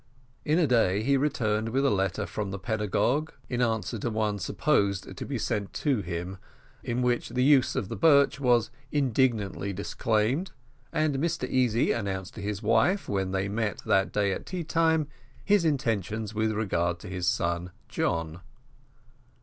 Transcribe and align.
In 0.43 0.57
a 0.57 0.65
day 0.65 1.03
he 1.03 1.15
returned 1.15 1.69
with 1.69 1.85
a 1.85 1.91
letter 1.91 2.25
from 2.25 2.49
the 2.49 2.57
pedagogue 2.57 3.29
in 3.49 3.61
answer 3.61 3.99
to 3.99 4.09
one 4.09 4.39
supposed 4.39 5.15
to 5.15 5.25
be 5.27 5.37
sent 5.37 5.73
to 5.73 6.01
him, 6.01 6.39
in 6.83 7.03
which 7.03 7.29
the 7.29 7.43
use 7.43 7.75
of 7.75 7.87
the 7.87 7.95
birch 7.95 8.39
was 8.39 8.71
indignantly 8.91 9.73
disclaimed, 9.73 10.53
and 10.91 11.17
Mr 11.17 11.47
Easy 11.47 11.91
announced 11.91 12.33
to 12.33 12.41
his 12.41 12.63
wife, 12.63 13.07
when 13.07 13.29
they 13.29 13.47
met 13.47 13.83
that 13.85 14.11
day 14.11 14.31
at 14.33 14.47
tea 14.47 14.63
time, 14.63 15.07
his 15.45 15.63
intentions 15.63 16.33
with 16.33 16.51
regard 16.51 16.97
to 17.01 17.07
his 17.07 17.27
son 17.27 17.69
John. 17.87 18.41